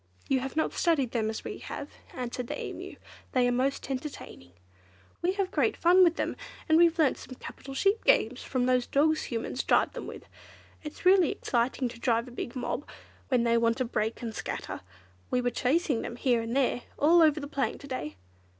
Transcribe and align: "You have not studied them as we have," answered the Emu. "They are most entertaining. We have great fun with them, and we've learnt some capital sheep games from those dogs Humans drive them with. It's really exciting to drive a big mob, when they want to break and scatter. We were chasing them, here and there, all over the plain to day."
"You 0.27 0.39
have 0.39 0.55
not 0.55 0.73
studied 0.73 1.11
them 1.11 1.29
as 1.29 1.43
we 1.43 1.59
have," 1.59 1.87
answered 2.15 2.47
the 2.47 2.59
Emu. 2.59 2.95
"They 3.33 3.47
are 3.47 3.51
most 3.51 3.87
entertaining. 3.91 4.53
We 5.21 5.33
have 5.33 5.51
great 5.51 5.77
fun 5.77 6.03
with 6.03 6.15
them, 6.15 6.37
and 6.67 6.75
we've 6.79 6.97
learnt 6.97 7.19
some 7.19 7.35
capital 7.35 7.75
sheep 7.75 8.03
games 8.03 8.41
from 8.41 8.65
those 8.65 8.87
dogs 8.87 9.25
Humans 9.25 9.61
drive 9.61 9.93
them 9.93 10.07
with. 10.07 10.25
It's 10.81 11.05
really 11.05 11.31
exciting 11.31 11.87
to 11.87 11.99
drive 11.99 12.27
a 12.27 12.31
big 12.31 12.55
mob, 12.55 12.87
when 13.27 13.43
they 13.43 13.59
want 13.59 13.77
to 13.77 13.85
break 13.85 14.23
and 14.23 14.33
scatter. 14.33 14.81
We 15.29 15.39
were 15.39 15.51
chasing 15.51 16.01
them, 16.01 16.15
here 16.15 16.41
and 16.41 16.55
there, 16.57 16.81
all 16.97 17.21
over 17.21 17.39
the 17.39 17.45
plain 17.45 17.77
to 17.77 17.87
day." 17.87 18.15